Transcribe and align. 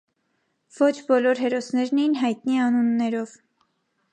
Ոչ 0.77 0.93
բոլոր 1.09 1.41
հերոսներն 1.43 2.01
էին 2.05 2.15
հայտնի 2.23 2.59
անուններով։ 2.69 3.37